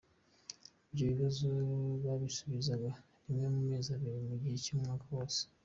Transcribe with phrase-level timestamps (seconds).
[0.89, 1.47] Ibyo bibazo
[2.05, 2.91] babisubizaga
[3.25, 5.41] rimwe mu mezi abiri mu gihe cy’umwaka wose.